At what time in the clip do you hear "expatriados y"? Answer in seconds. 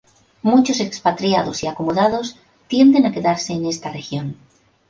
0.79-1.67